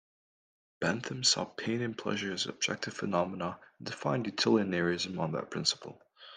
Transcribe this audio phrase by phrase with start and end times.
[0.79, 6.01] Bentham saw pain and pleasure as objective phenomena, and defined utilitarianism on that principle.